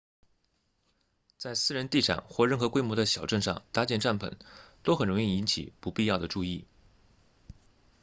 [1.37, 4.33] 在私人地产或任何规模的小镇上搭建帐篷
[4.81, 6.65] 都很容易引起不必要的注意